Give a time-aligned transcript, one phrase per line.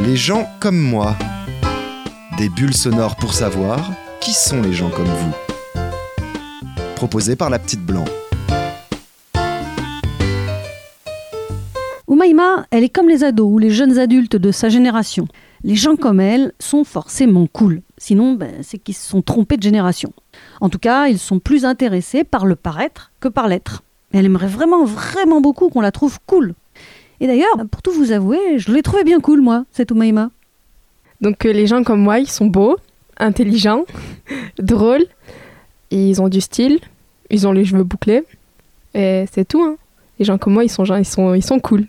[0.00, 1.16] Les gens comme moi.
[2.38, 5.34] Des bulles sonores pour savoir qui sont les gens comme vous.
[6.94, 8.04] Proposé par la petite blanc.
[12.06, 15.26] Oumaima, elle est comme les ados ou les jeunes adultes de sa génération.
[15.64, 17.82] Les gens comme elle sont forcément cool.
[17.96, 20.12] Sinon, ben, c'est qu'ils se sont trompés de génération.
[20.60, 23.82] En tout cas, ils sont plus intéressés par le paraître que par l'être.
[24.12, 26.54] Elle aimerait vraiment, vraiment beaucoup qu'on la trouve cool.
[27.20, 30.30] Et d'ailleurs, pour tout vous avouer, je l'ai trouvé bien cool, moi, cette Oumaima.
[31.20, 32.76] Donc euh, les gens comme moi, ils sont beaux,
[33.18, 33.84] intelligents,
[34.58, 35.06] drôles,
[35.90, 36.78] et ils ont du style,
[37.30, 38.24] ils ont les cheveux bouclés,
[38.94, 39.62] et c'est tout.
[39.62, 39.76] Hein.
[40.18, 41.86] Les gens comme moi, ils sont, ils sont, ils sont cool.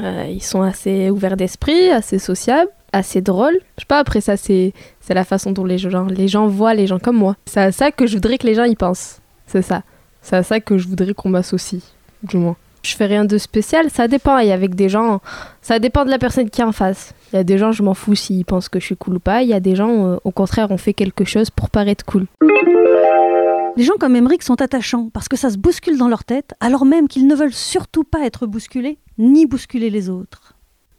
[0.00, 3.58] Euh, ils sont assez ouverts d'esprit, assez sociables, assez drôles.
[3.76, 4.72] Je sais pas, après ça, c'est
[5.08, 7.36] la façon dont les gens, les gens voient les gens comme moi.
[7.46, 9.20] C'est à ça que je voudrais que les gens y pensent.
[9.46, 9.82] C'est ça.
[10.22, 11.82] C'est à ça que je voudrais qu'on m'associe,
[12.22, 12.56] du moins.
[12.86, 14.38] Je fais rien de spécial, ça dépend.
[14.38, 15.20] Et avec des gens,
[15.60, 17.14] ça dépend de la personne qui est en face.
[17.32, 19.20] Il y a des gens, je m'en fous s'ils pensent que je suis cool ou
[19.20, 19.42] pas.
[19.42, 22.26] Il y a des gens, euh, au contraire, on fait quelque chose pour paraître cool.
[23.76, 26.86] Les gens comme Emmerich sont attachants parce que ça se bouscule dans leur tête, alors
[26.86, 30.54] même qu'ils ne veulent surtout pas être bousculés, ni bousculer les autres.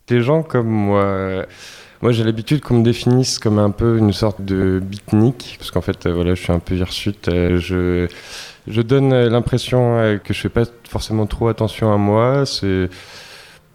[0.09, 1.45] Les gens comme moi.
[2.01, 5.81] Moi, j'ai l'habitude qu'on me définisse comme un peu une sorte de beatnik, parce qu'en
[5.81, 7.27] fait, euh, voilà, je suis un peu hirsute.
[7.27, 8.07] Euh,
[8.67, 12.45] je, donne l'impression euh, que je fais pas forcément trop attention à moi.
[12.45, 12.89] C'est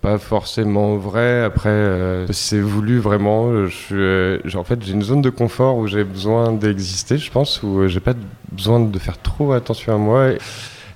[0.00, 1.42] pas forcément vrai.
[1.42, 3.48] Après, c'est voulu vraiment.
[3.48, 8.00] En fait, j'ai une zone de confort où j'ai besoin d'exister, je pense, où j'ai
[8.00, 8.14] pas
[8.52, 10.30] besoin de faire trop attention à moi.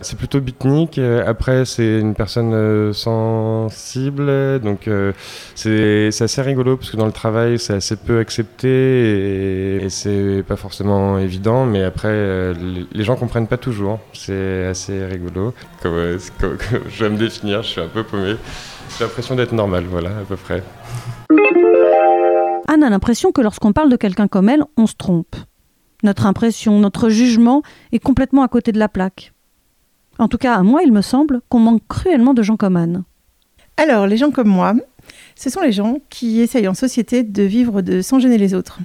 [0.01, 0.99] C'est plutôt bitnik.
[0.99, 4.61] Après, c'est une personne euh, sensible.
[4.61, 5.13] Donc, euh,
[5.55, 10.57] c'est assez rigolo parce que dans le travail, c'est assez peu accepté et, c'est pas
[10.57, 11.65] forcément évident.
[11.65, 12.55] Mais après, euh,
[12.93, 13.99] les gens comprennent pas toujours.
[14.13, 15.55] C'est assez rigolo.
[15.85, 18.37] Je vais me définir, je suis un peu paumé.
[18.99, 20.63] J'ai l'impression d'être normal, voilà, à peu près.
[22.69, 25.37] Anne a l'impression que lorsqu'on parle de quelqu'un comme elle, on se trompe.
[26.03, 29.33] Notre impression, notre jugement est complètement à côté de la plaque.
[30.19, 33.05] En tout cas, à moi, il me semble qu'on manque cruellement de gens comme Anne.
[33.77, 34.75] Alors, les gens comme moi,
[35.35, 38.81] ce sont les gens qui essayent en société de vivre sans gêner les autres.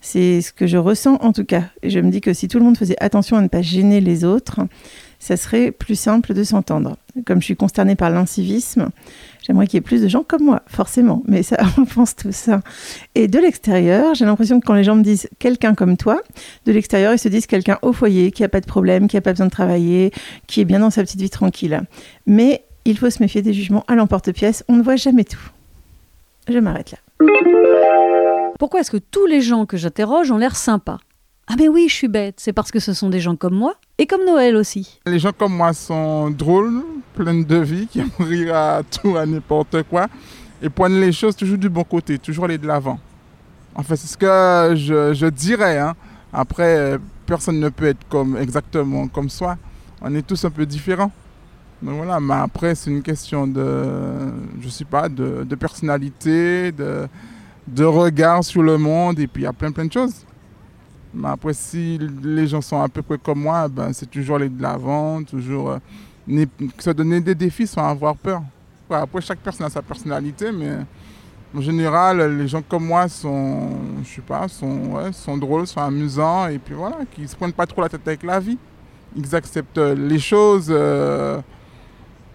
[0.00, 1.64] C'est ce que je ressens en tout cas.
[1.82, 4.00] Et je me dis que si tout le monde faisait attention à ne pas gêner
[4.00, 4.60] les autres,
[5.24, 6.98] ça serait plus simple de s'entendre.
[7.24, 8.90] Comme je suis consternée par l'incivisme,
[9.42, 11.22] j'aimerais qu'il y ait plus de gens comme moi, forcément.
[11.26, 12.60] Mais ça, on pense tout ça.
[13.14, 16.20] Et de l'extérieur, j'ai l'impression que quand les gens me disent quelqu'un comme toi,
[16.66, 19.22] de l'extérieur, ils se disent quelqu'un au foyer, qui n'a pas de problème, qui n'a
[19.22, 20.12] pas besoin de travailler,
[20.46, 21.80] qui est bien dans sa petite vie tranquille.
[22.26, 24.62] Mais il faut se méfier des jugements à l'emporte-pièce.
[24.68, 25.50] On ne voit jamais tout.
[26.48, 26.98] Je m'arrête là.
[28.58, 30.98] Pourquoi est-ce que tous les gens que j'interroge ont l'air sympas?
[31.46, 33.74] Ah mais oui, je suis bête, c'est parce que ce sont des gens comme moi
[33.98, 35.00] et comme Noël aussi.
[35.06, 36.82] Les gens comme moi sont drôles,
[37.14, 40.08] pleins de vie, qui aiment rire à tout, à n'importe quoi
[40.64, 42.98] et prennent les choses toujours du bon côté, toujours aller de l'avant.
[43.74, 45.78] En fait, c'est ce que je, dirais.
[45.78, 45.94] Hein.
[46.32, 49.58] Après, personne ne peut être comme exactement comme soi.
[50.00, 51.12] On est tous un peu différents.
[51.82, 58.62] Voilà, mais après, c'est une question de, je sais pas, de, personnalité, de regard sur
[58.62, 60.24] le monde, et puis il y a plein plein de choses.
[61.14, 64.48] Mais après, si les gens sont à peu près comme moi, ben, c'est toujours aller
[64.48, 66.46] de l'avant, toujours euh,
[66.78, 68.42] se donner des défis sans avoir peur.
[68.90, 70.78] après, chaque personne a sa personnalité, mais
[71.56, 73.70] en général, les gens comme moi sont,
[74.02, 77.66] je sais pas, sont, sont drôles, sont amusants, et puis voilà, qui se prennent pas
[77.66, 78.58] trop la tête avec la vie.
[79.16, 81.40] Ils acceptent les choses euh,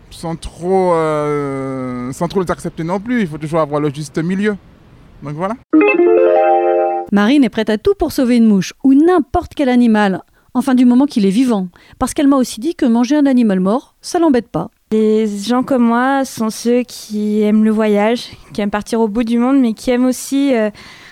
[0.09, 3.21] sans, trop, euh, sans trop les accepter non plus.
[3.21, 4.55] Il faut toujours avoir le juste milieu.
[5.21, 5.55] Donc voilà.
[7.11, 10.21] Marine est prête à tout pour sauver une mouche ou n'importe quel animal,
[10.53, 13.59] enfin du moment qu'il est vivant, parce qu'elle m'a aussi dit que manger un animal
[13.59, 14.69] mort, ça l'embête pas.
[14.91, 19.23] Les gens comme moi sont ceux qui aiment le voyage, qui aiment partir au bout
[19.23, 20.69] du monde, mais qui aiment aussi euh,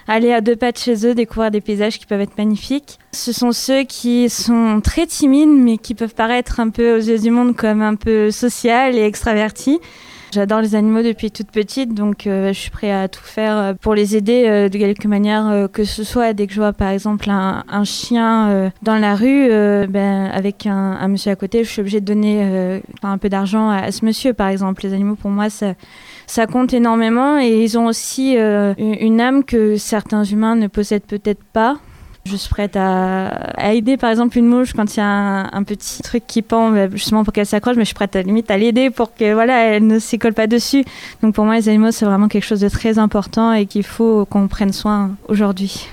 [0.07, 3.00] aller à deux pas de chez eux, découvrir des paysages qui peuvent être magnifiques.
[3.12, 7.19] Ce sont ceux qui sont très timides, mais qui peuvent paraître un peu aux yeux
[7.19, 9.80] du monde comme un peu social et extravertis.
[10.33, 13.74] J'adore les animaux depuis toute petite, donc euh, je suis prêt à tout faire euh,
[13.74, 16.33] pour les aider euh, de quelque manière que ce soit.
[16.33, 19.47] Dès que je vois par exemple un, chien dans la rue,
[19.88, 23.91] ben, avec un, monsieur à côté, je suis obligée de donner un peu d'argent à,
[23.91, 24.83] ce monsieur par exemple.
[24.83, 25.74] Les animaux pour moi, ça,
[26.25, 31.44] ça compte énormément et ils ont aussi une âme que certains humains ne possèdent peut-être
[31.53, 31.77] pas.
[32.29, 36.01] Je suis prête à, aider par exemple une mouche quand il y a un, petit
[36.01, 38.57] truc qui pend bah, justement pour qu'elle s'accroche, mais je suis prête à limite à
[38.57, 40.83] l'aider pour que voilà elle ne s'école pas dessus.
[41.21, 44.25] Donc pour moi les animaux c'est vraiment quelque chose de très important et qu'il faut
[44.25, 45.88] qu'on prenne soin aujourd'hui.